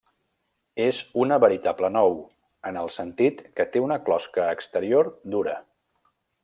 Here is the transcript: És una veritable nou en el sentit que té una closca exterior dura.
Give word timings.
És 0.85 1.01
una 1.23 1.37
veritable 1.43 1.91
nou 1.97 2.17
en 2.71 2.81
el 2.85 2.91
sentit 2.97 3.47
que 3.61 3.69
té 3.75 3.87
una 3.89 4.01
closca 4.09 4.51
exterior 4.57 5.17
dura. 5.37 5.59